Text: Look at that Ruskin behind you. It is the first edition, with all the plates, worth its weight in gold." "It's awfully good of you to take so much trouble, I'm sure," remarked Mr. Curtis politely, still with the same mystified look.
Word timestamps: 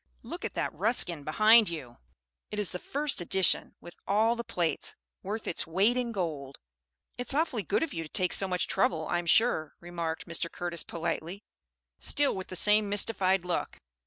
Look 0.23 0.43
at 0.43 0.55
that 0.55 0.73
Ruskin 0.73 1.23
behind 1.23 1.69
you. 1.69 1.97
It 2.49 2.57
is 2.57 2.71
the 2.71 2.79
first 2.79 3.21
edition, 3.21 3.75
with 3.79 3.95
all 4.07 4.35
the 4.35 4.43
plates, 4.43 4.95
worth 5.21 5.47
its 5.47 5.67
weight 5.67 5.95
in 5.95 6.11
gold." 6.11 6.57
"It's 7.19 7.35
awfully 7.35 7.61
good 7.61 7.83
of 7.83 7.93
you 7.93 8.01
to 8.01 8.09
take 8.09 8.33
so 8.33 8.47
much 8.47 8.65
trouble, 8.65 9.07
I'm 9.11 9.27
sure," 9.27 9.75
remarked 9.79 10.25
Mr. 10.27 10.51
Curtis 10.51 10.81
politely, 10.83 11.43
still 11.99 12.33
with 12.35 12.47
the 12.47 12.55
same 12.55 12.89
mystified 12.89 13.45
look. 13.45 13.77